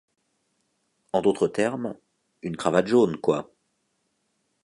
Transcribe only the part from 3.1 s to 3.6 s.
quoi.